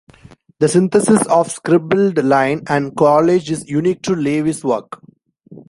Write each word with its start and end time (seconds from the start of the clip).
The 0.57 0.67
synthesis 0.67 1.27
of 1.27 1.51
scribbled 1.51 2.17
line 2.25 2.63
and 2.67 2.91
collage 2.93 3.51
is 3.51 3.69
unique 3.69 4.01
to 4.01 4.15
Lavie's 4.15 4.63
work. 4.63 4.99